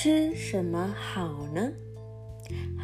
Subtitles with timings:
[0.00, 1.72] 吃什么好呢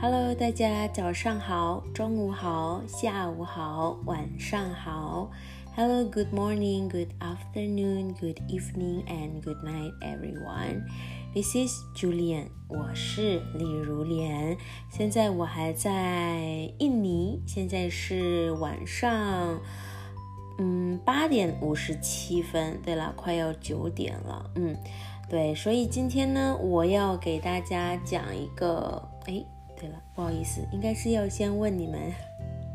[0.02, 5.30] ？Hello，大家早上好，中午好，下午好，晚上好。
[5.76, 10.82] Hello，good morning，good afternoon，good evening and good night, everyone.
[11.32, 14.56] This is Julian，我是李如莲。
[14.90, 19.60] 现在我还在印尼，现在是晚上，
[20.58, 22.80] 嗯，八点五十七分。
[22.82, 24.76] 对了，快要九点了，嗯。
[25.28, 29.02] 对，所以今天呢，我要给大家讲一个。
[29.26, 29.42] 哎，
[29.74, 32.12] 对了，不好意思，应该是要先问你们，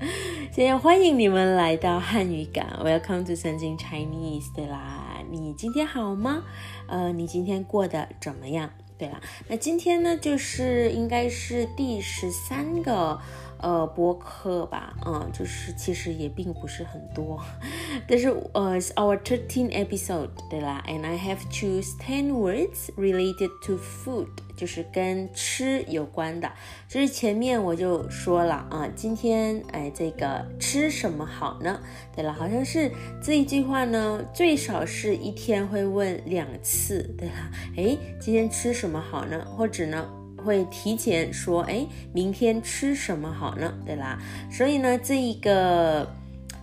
[0.51, 4.53] 先要欢迎你们来到汉语港，Welcome to Sensing Chinese。
[4.55, 6.43] 对啦，你今天好吗？
[6.87, 8.69] 呃，你今天过得怎么样？
[8.97, 13.19] 对啦，那今天呢，就是应该是第十三个。
[13.61, 17.39] 呃，播客吧，嗯，就是其实也并不是很多，
[18.07, 26.49] 但是呃，our thirteen episode，对啦，and I have choose ten words related to food，就是跟吃有关的。
[26.87, 31.81] 就是前面我就说了啊，今天哎，这个吃什么好呢？
[32.15, 32.89] 对了，好像是
[33.21, 39.45] 这一句话呢，最少是一天会问两次，对啦，哎，今天吃什么好呢？
[39.57, 40.09] 或者呢？
[40.39, 43.73] 会提前说，哎，明天吃什么好呢？
[43.85, 44.17] 对啦，
[44.51, 46.18] 所以呢，这一个。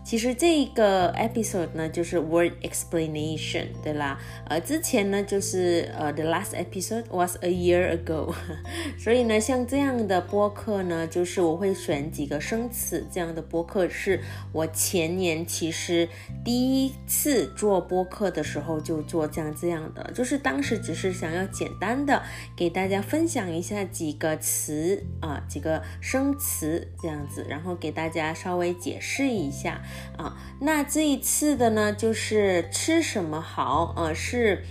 [0.07, 4.17] 其实这一个 episode 呢，就是 word explanation，对啦，
[4.49, 8.33] 呃，之前呢就是呃 the last episode was a year ago，
[8.97, 14.21] 所以呢，像这样的播客呢，就是我会选几个生词，这样的播客是
[14.53, 16.09] 我前年其实
[16.45, 22.23] 第一次做播客的时候就做这样这样的，就是当时只是想要简单的
[22.55, 29.83] 给大家分享一下几个词啊，几个生词这样子，然后给大家稍微解释一下。
[30.17, 34.13] 啊，那这一次的呢，就是吃什么好啊？
[34.15, 34.65] 是，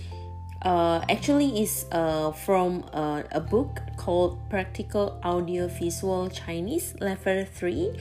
[0.60, 7.92] 呃，actually is uh from a a book called Practical Audio Visual Chinese Level Three。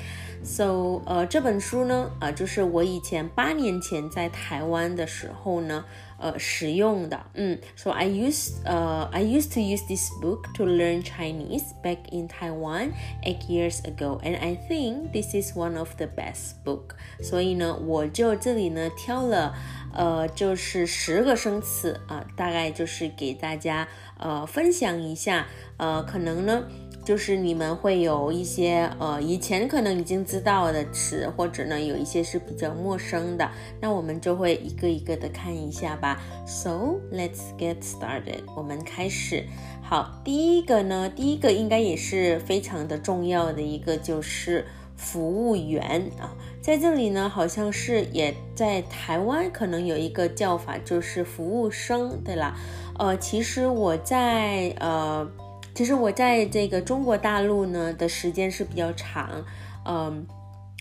[0.44, 5.85] So，呃，这本书呢，啊，就是我以前八年前在台湾的时候呢。
[6.19, 12.93] 呃使用的，嗯，so I used 呃 I used to use this book to learn Chinese back in Taiwan
[13.22, 16.94] eight years ago, and I think this is one of the best book.
[17.22, 19.54] 所以呢，我就这里呢挑了
[19.94, 23.88] 呃就是十个生词啊，大概就是给大家
[24.19, 25.47] 呃分享一下，
[25.78, 26.65] 呃可能呢。
[27.05, 33.47] 就是你们会有一些呃以前可能已经知道的词，或者呢有一些是比较陌生的，
[33.79, 36.19] 那我们就会一个一个的看一下吧。
[36.47, 39.45] So let's get started，我们开始。
[39.83, 44.66] 好，第一个呢，第一个应该也是非常的重要的一个就是
[44.97, 52.55] 服务员啊，在这里呢好像是也在台湾可能有一个叫法就是服务生，对啦。
[52.97, 55.29] 呃，其实我在呃。
[55.75, 59.46] 其实我在这个中国大陆呢的时间是比较长，
[59.86, 60.25] 嗯，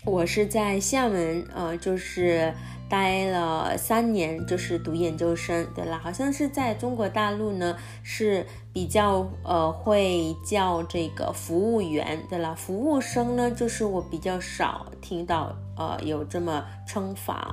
[0.05, 2.55] 我是在厦门，呃，就是
[2.89, 15.55] 待了三年，就是读研究生，对了，好像是在中国大陆呢是比较呃会叫这个服务员，对了，服务生呢就是我比较少听到。
[15.77, 17.53] 呃，有这么称法？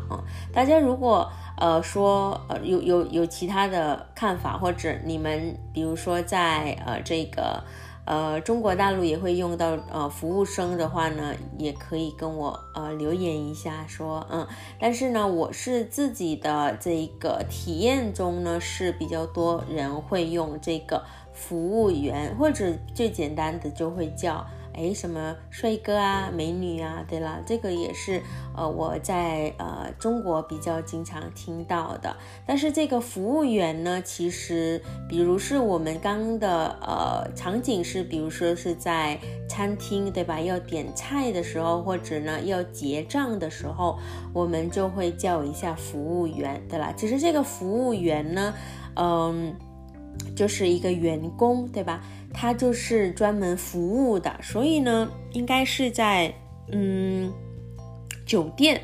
[0.53, 1.28] 大家如果
[1.58, 7.63] 呃说呃有有有其他的看法，或者你们比如说在呃这个
[8.06, 14.47] 呃中国大陆也会用到呃服务生的话呢，也可以跟我呃留言一下说嗯。
[14.79, 21.03] 但是呢，我是自己的这个体验中呢是比较多人会用这个
[21.34, 24.45] 服务员，或者最简单的就会叫。
[24.73, 27.03] 哎，什么帅哥啊，美女啊？
[27.07, 28.21] 对了，这个也是
[28.55, 32.15] 呃我在呃中国比较经常听到的。
[32.45, 40.39] 但是这个服务员呢，其实比如是我们刚的呃场景是，比如说是在餐厅，对吧？
[40.39, 43.99] 要点菜的时候，或者呢要结账的时候，
[44.33, 46.94] 我们就会叫一下服务员，对啦。
[46.95, 48.53] 其实这个服务员呢，
[48.95, 49.56] 嗯。
[50.36, 52.04] 就是一个员工，对吧？
[52.34, 56.34] 他就是专门服务的，所以呢，应该是在
[56.72, 57.31] 嗯
[58.25, 58.81] 酒店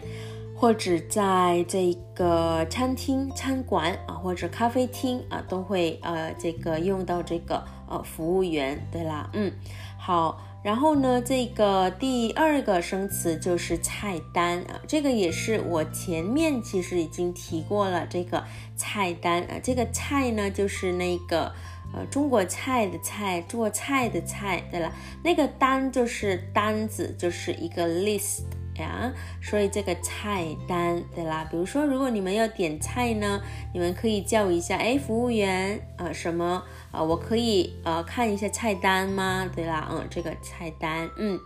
[0.56, 9.52] 或者在这个餐厅、餐馆啊，或者咖啡厅啊，都会呃这个用到这个呃服务员，对啦，嗯，
[9.98, 10.42] 好。
[10.64, 18.06] 然后呢，这个第二个生词就是菜单啊，这个也是我前面其实已经提过了。
[18.10, 18.44] 这个
[18.76, 21.54] 菜单啊，这个菜呢就是那个
[21.94, 24.92] 呃中国菜的菜，做菜的菜，对了，
[25.24, 28.42] 那个单就是单子，就是一个 list
[28.78, 31.48] 呀，所以这个菜单对啦。
[31.50, 33.42] 比如说，如果你们要点菜呢，
[33.74, 36.62] 你们可以叫一下，哎，服务员，呃，什么，
[36.92, 39.50] 啊，我可以呃看一下菜单吗？
[39.56, 41.40] 对啦，嗯，这个菜单，嗯。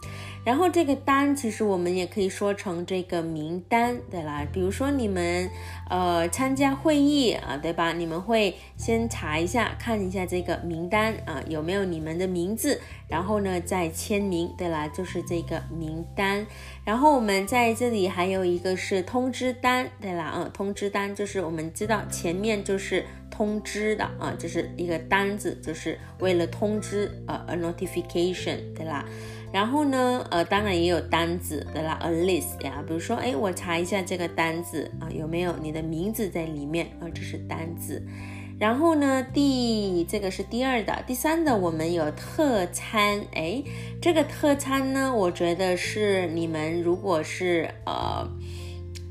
[0.43, 4.43] 然后这个单其实我们也可以说成这个名单，对啦。
[4.51, 5.47] 比如说你们
[5.87, 7.93] 呃参加会议啊，对吧？
[7.93, 16.43] 你们会先查一下，看一下这个名单啊有没有你们的名字，然后呢再签名，对啦，就是这个名单。
[16.83, 29.03] 然后我们在这里还有一个是通知单，对啦，嗯，通知单就是我们知道前面就是通知的啊，就是一个单子，就是为了通知呃，a notification，对啦。
[29.51, 32.83] 然后呢，呃，当然也有单子的啦，a list 呀。
[32.85, 37.09] 比如说，哎，我查一下这个单子啊，有没有你的名字在里面啊？
[37.13, 38.05] 这是单子。
[38.59, 43.25] 然后呢，第这个是第二的，第三的我们有特餐。
[43.33, 43.63] 哎，
[44.01, 48.29] 这个特餐呢，我觉得是你们如果是呃。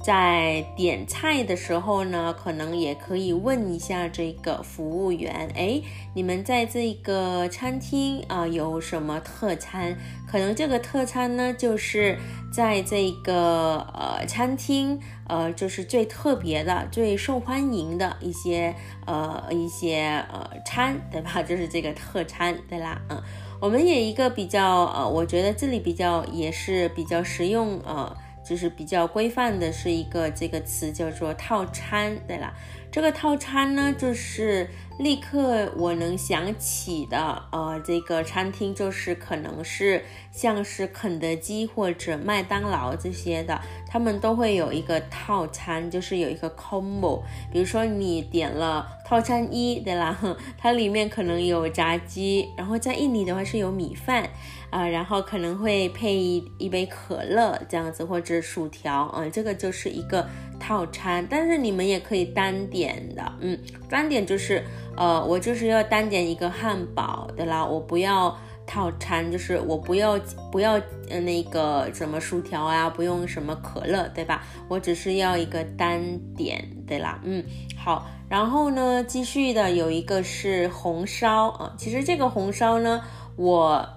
[0.02, 5.82] 在点菜的时候呢，可能也可以问一下这个服务员，哎，
[6.14, 9.94] 你们在这个餐厅啊有什么特餐？
[10.26, 12.16] 可能这个特餐呢，就是
[12.50, 14.98] 在这个呃餐厅
[15.28, 18.74] 呃，就是最特别的、最受欢迎的一些
[19.06, 21.42] 呃一些呃餐，对吧？
[21.44, 23.22] 就是这个特餐，对啦，嗯，
[23.60, 28.16] 我们也一个比较呃，我觉得这里比较也是比较实用呃。
[28.50, 32.52] 就是比较规范的，是一个这个词叫做套餐，对了。
[32.92, 47.22] 这个套餐呢，就是立刻我能想起的，呃，这个餐厅就是可能是像是肯德基或者麦当劳这些的，他们都会有一个套餐，就是有一个 combo。
[47.52, 50.18] 比如说你点了套餐一，对啦，
[50.58, 54.28] 它里面可能有炸鸡，然后在印尼的话是有米饭。
[54.70, 60.24] 啊，然后可能会配一一杯可乐这样子，或者薯条啊，这个就是一个
[60.60, 61.26] 套餐。
[61.28, 63.58] 但是你们也可以单点的，嗯，
[63.88, 64.62] 单点就是，
[64.96, 70.16] 呃，我就是要单点一个汉堡的啦，我不要套餐，就是我不要
[70.52, 70.74] 不要
[71.08, 74.44] 呃那个什么薯条啊，不用什么可乐，对吧？
[74.68, 76.00] 我只是要一个单
[76.36, 77.42] 点，对啦，嗯，
[77.76, 83.02] 好，然后呢，继续的有一个是红烧啊，其实这个红烧呢，
[83.34, 83.88] 我。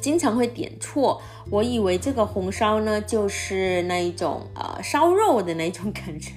[0.00, 6.32] 经常会点错，我以为这个红烧呢就是那一种呃烧肉的那种感觉，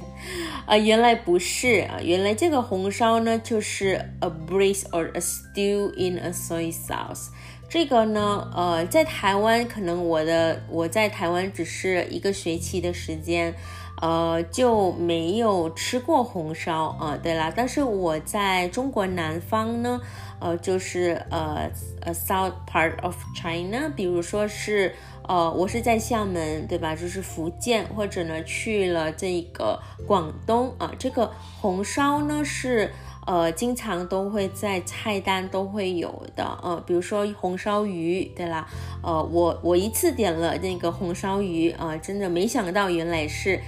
[0.65, 7.27] 啊，原来不是啊，原来这个红烧呢就是 a braise or a stew in a soy sauce。
[7.69, 13.55] 这个呢，呃，在台湾可能我的我在台湾只是一个学期的时间。
[14.01, 17.17] 呃，就没有吃过红烧啊。
[17.21, 20.01] 对啦，但是我在中国南方呢，
[20.39, 21.69] 呃，就是呃
[22.01, 24.95] 呃 South part of China，比如说是
[25.27, 26.95] 呃，我是在厦门，对吧？
[26.95, 31.31] 就是福建，或者呢去了这个广东啊，这个
[31.61, 32.91] 红烧呢是
[33.27, 38.67] 呃经常都会在菜单都会有的，呃，比如说红烧鱼，对啦，
[39.03, 43.61] 呃，我我一次点了那个红烧鱼啊，真的没想到原来是。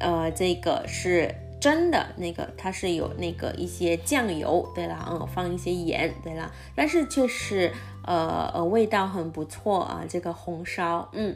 [0.00, 7.72] 呃，这个是真的，那个它是有那个一些酱油，对啦，嗯，放一些盐，对啦，但是却是
[8.04, 11.34] 呃呃味道很不错啊，这个红烧，嗯，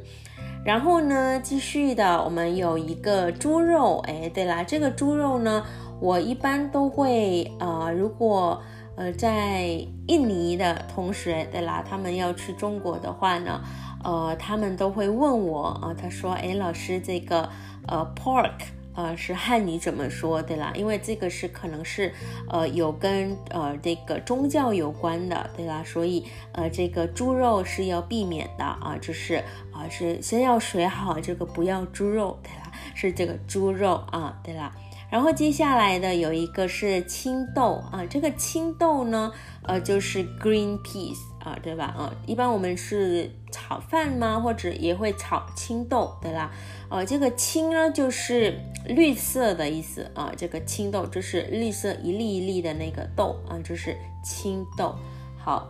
[0.65, 5.65] 然后呢，继续的，我们有一个猪肉，哎，对啦，这个猪肉呢，
[5.99, 8.63] 我一般都会呃，如果
[8.95, 9.63] 呃在
[10.07, 13.61] 印尼的同学，对啦，他们要去中国的话呢，
[14.05, 17.51] 呃，他们都会问我啊，他说，哎，老师这个。
[17.89, 18.53] 呃，pork，
[18.95, 20.73] 呃，是汉语怎么说，对啦？
[20.75, 22.13] 因为这个是可能是，
[22.49, 29.37] 呃，有跟呃这个宗教有关的，对啦，所以呃这个猪肉是要避免的啊，就是
[29.73, 34.73] 啊是先要学好这个不要猪肉，对啦，是这个猪肉啊，对啦。
[35.13, 39.31] 然后接下来的有一个是青豆啊，这个青豆呢，
[39.63, 41.85] 呃，就是 green peas 啊，对吧？
[41.85, 44.41] 啊，一般我们是炒饭吗？
[44.41, 46.51] 或者也会炒青豆，对啦。
[46.89, 50.33] 呃，这个青呢，就是绿色的意思啊。
[50.35, 54.95] 这个青豆就是绿色一粒一粒的那个豆啊，就是青豆。
[55.37, 55.69] 好，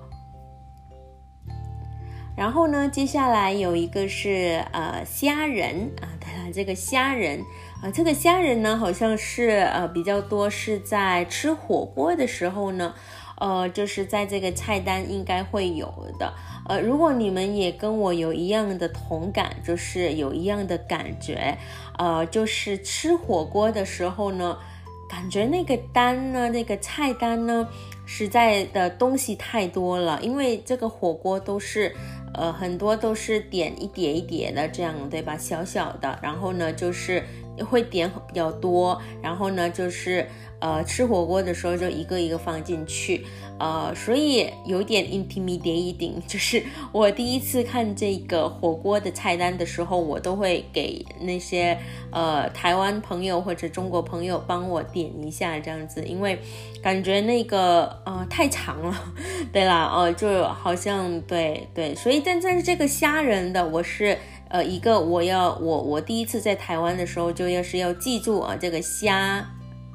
[2.36, 7.42] 然后呢，接下来有一个是呃虾仁啊，对了，这个虾仁。
[7.82, 12.94] 啊，这个虾仁呢，好像是呃比较多是在吃火锅的时候呢，
[13.40, 16.32] 呃，就是在这个菜单应该会有的。
[16.68, 21.58] 呃，如果你们也跟我有一样的同感，就是有一样的感觉，
[21.98, 24.56] 呃，就是吃火锅的时候呢，
[25.10, 27.68] 感觉那个单呢，那个菜单呢，
[28.06, 31.92] 实在的东西太多了，因为这个火锅都是。
[32.34, 35.36] 呃，很多都是点一碟一碟的这样，对吧？
[35.36, 37.22] 小小的，然后呢，就是
[37.66, 40.26] 会点比较多，然后呢，就是
[40.60, 43.24] 呃，吃火锅的时候就一个一个放进去。
[43.58, 51.78] 呃，所以有点 intimidating， 就是我第一次看这个火锅的菜单的时候，我都会给那些
[52.10, 56.36] 呃台湾朋友或者中国朋友帮我点一下这样子，因为
[56.82, 59.14] 感觉那个呃太长了，
[59.52, 64.18] 对啦，哦，就好像对对，所以但但是这个虾仁的，我是
[64.52, 69.44] 呃一个我要我我第一次在台湾的时候就要是要记住啊这个虾。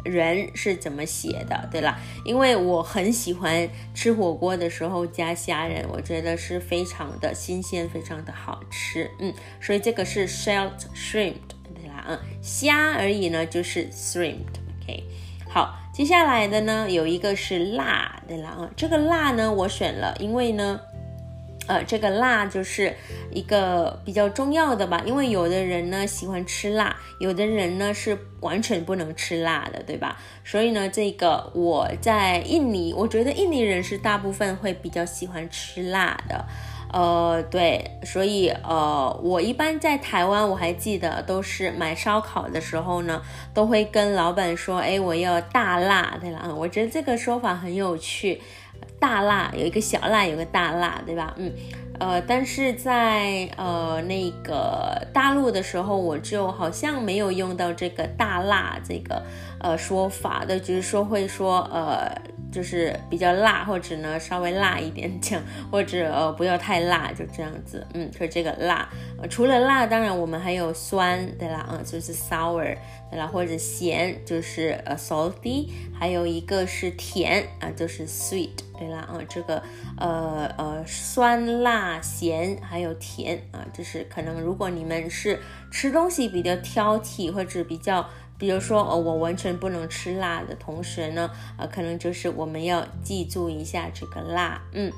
[0.03, 1.67] 仁是怎么写的？
[1.69, 9.11] 对了，因为我很喜欢吃火锅的时候加虾仁，我觉得是非常的新鲜，非常的好吃。
[9.19, 11.33] 嗯，所以这个是 shelled shrimp，
[11.75, 14.45] 对啦，嗯，虾而已呢，就是 shrimp。
[14.81, 15.03] OK，
[15.49, 20.79] 好，接下来的呢有一个是辣，对啦，啊，这个辣呢我选了，因为呢。
[21.67, 22.95] 呃，这个辣就是
[23.31, 30.17] 一个比较重要的吧，因为有的人呢喜欢吃辣，有的人呢是完全不能吃辣的，对吧？
[30.43, 36.45] 所以呢，这个我在印尼，我觉得印尼人是大部分会比较喜欢吃辣的，
[36.93, 43.21] 呃，对，所以呃，我一般在台湾，我还记得都是买烧烤的时候呢，
[43.53, 48.41] 都会跟老板说，哎，我要大辣，对了，我觉得这个说法很有趣。
[48.99, 51.33] 大辣有一个小辣，有个大辣，对吧？
[51.37, 51.51] 嗯，
[51.99, 59.21] 呃，但是在呃那个大陆的时候，我就好像没有用到这个大辣这个
[59.59, 62.11] 呃说法的，就是说会说呃。
[62.49, 67.85] 就是比较辣，或者呢稍微辣一点这样，或者呃不要太辣，就这样子。
[67.93, 68.87] 嗯，就这个辣。
[69.29, 72.75] 除了辣，当然我们还有酸，对啦，嗯，就是 sour，
[73.11, 79.61] 对啦，或者咸，就是呃 salty，还有一个是甜啊，就是 sweet，对啦，啊，这个
[79.97, 85.39] 呃呃酸辣咸还有甜啊，就是可能如果你们是
[85.71, 88.07] 吃东西比较挑剔或者比较。
[88.39, 94.93] 比如说，呃，我完全不能吃辣的同学呢，呃，可能就是我们要记住一下这个辣，嗯，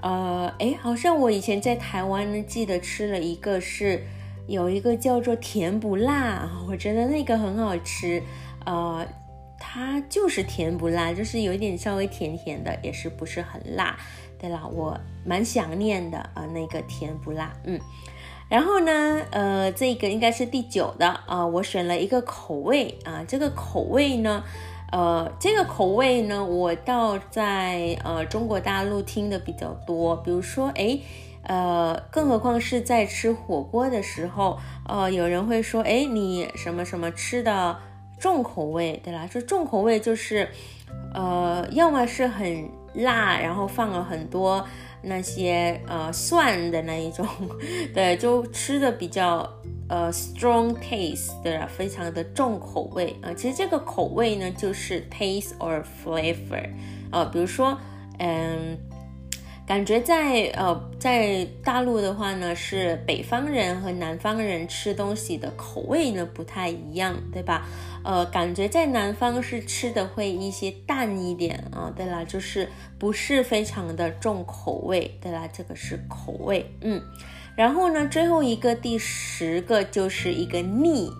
[0.00, 4.02] 呃，哎，好像我以前在台湾呢，记得吃了一个是
[4.46, 8.22] 有一个叫做甜不辣，我觉得那个很好吃，
[8.64, 9.06] 呃，
[9.64, 13.96] 它就是甜不辣，就是有一点稍微甜甜的，也是不是很辣，
[14.36, 17.80] 对啦，我蛮想念的啊，那个甜不辣，嗯。
[18.48, 24.42] 然后呢，呃，这个应该是第九的啊，我选了一个口味啊，这个口味呢，
[24.90, 30.98] 呃，这个口味呢，我倒在呃中国大陆听的比较多，比如说，哎，
[31.44, 37.78] 呃，更何况是在吃火锅的时候，呃，有人会说，哎，你什么什么吃的
[38.22, 40.48] 重口味，对啦，说重口味就是，
[41.12, 44.64] 呃，要么是很辣，然后放了很多。
[45.04, 47.26] 那些呃蒜的那一种，
[47.92, 49.52] 对，就吃的比较
[49.88, 51.66] 呃 strong taste，对吧？
[51.66, 53.34] 非常的重口味啊。
[53.34, 56.70] 其实这个口味呢，就是 taste or flavor，
[57.10, 57.76] 呃，比如说，
[58.20, 58.78] 嗯。
[59.72, 67.66] 感觉在呃在大陆的话呢，是北方人和南方人吃东西的口味呢不太一样，对吧？
[68.04, 77.00] 呃，感觉在南方是吃的会一些淡一点啊，对啦，就是不是非常的重口味，对啦，这个是口味，嗯。
[77.56, 81.10] 然后呢，最后一个第十个就是一个腻，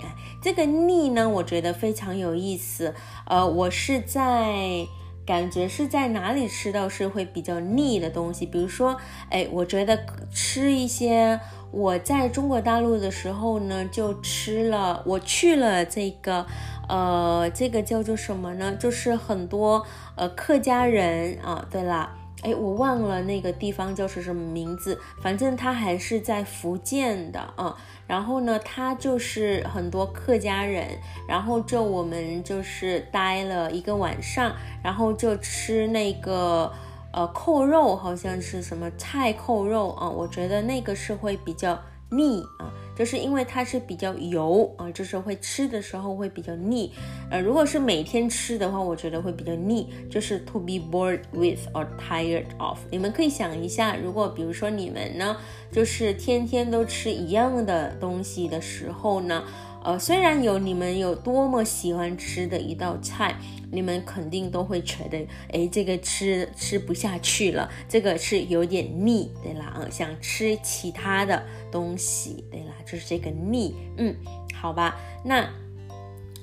[0.43, 2.95] 这个腻呢，我觉得非常有意思，
[3.25, 4.87] 呃，我是在。
[5.25, 8.97] 感觉是在哪里吃到是会比较腻的东西，比如说，
[9.31, 9.99] 哎，我觉得
[10.33, 11.39] 吃一些
[11.71, 16.47] 我在中国大陆的时候呢，就吃了，我去了这个，
[16.89, 18.75] 呃，这个叫做什么呢？
[18.77, 19.87] 就是很多
[20.17, 22.22] 呃客家人啊，对了。
[22.43, 27.77] 哎，我忘了那个地方叫是什么名字，反正它还是在福建的啊。
[28.09, 36.71] 然后呢，他就是很多客家人，然后就我们就是待了一个晚上，然后就吃那个
[37.13, 40.11] 呃扣肉，好像是什么菜扣肉啊。
[40.11, 41.81] 我觉得那个是会比较
[42.11, 42.72] 腻啊。
[42.97, 46.93] 就是因为它是比较油啊，就是会吃的时候会比较腻。
[47.31, 49.89] 呃，如果是每天吃的话，我觉得会比较腻。
[50.11, 52.79] 就是 to be bored with or tired of。
[52.91, 55.37] 你们可以想一下，如果比如说你们呢，
[55.71, 59.43] 就是天天都吃一样的东西的时候呢。
[59.85, 63.35] 呃，虽然有你们有多么喜欢吃的一道菜，
[63.73, 74.15] 你们肯定都会觉得，哎，这个吃吃不下去了，这个是有点腻，对啦，啊，想吃其他的东西，对就是这个腻，嗯，
[74.55, 75.49] 好吧，那，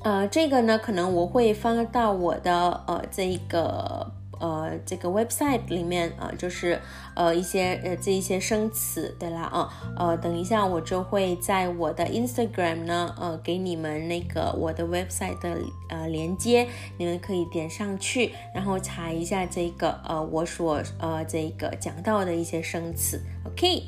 [0.03, 6.79] 呃，这个呢，可能我会放到我的呃这一个呃这个 website 里面啊，就是
[7.15, 15.58] 呃一些呃这一些生词，对啦啊，呃等一下我就会在我的 Instagram 呢，呃给你们那个我的 website 的
[15.89, 16.67] 呃连接，
[16.98, 23.84] 你们可以点上去，然后查一下这个呃我所呃这个讲到的一些生词，OK。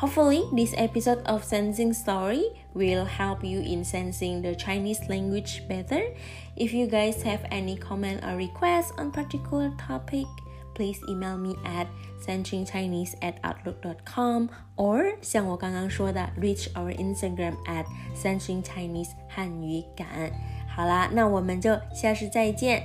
[0.00, 6.12] Hopefully, this episode of Sensing Story will help you in sensing the Chinese language better.
[6.54, 10.26] If you guys have any comment or request on particular topic,
[10.74, 11.86] please email me at
[12.20, 20.30] sensingchinese at outlook.com or 像我刚刚说的 reach our Instagram at sensingchinese 汉语感。
[20.68, 22.82] 好啦，那我们就下次再见，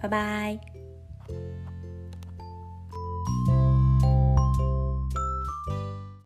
[0.00, 0.67] 拜拜。